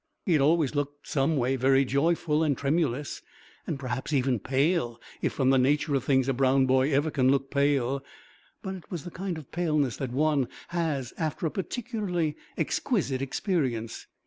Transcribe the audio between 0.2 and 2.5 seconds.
He had always looked some way very joyful